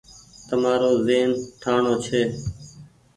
[0.47, 1.29] تمآرو زهين
[1.61, 2.21] ٺآڻوڻ ڇي۔